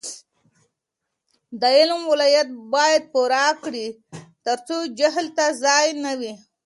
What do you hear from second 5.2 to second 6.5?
ته ځای نه وي.